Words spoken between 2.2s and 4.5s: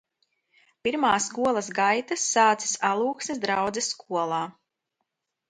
sācis Alūksnes draudzes skolā.